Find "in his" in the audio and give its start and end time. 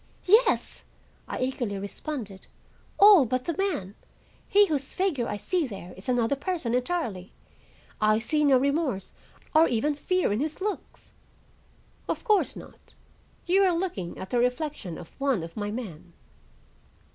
10.31-10.59